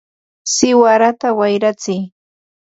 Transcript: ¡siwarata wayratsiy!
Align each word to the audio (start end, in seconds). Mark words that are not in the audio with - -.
¡siwarata 0.53 1.27
wayratsiy! 1.39 2.01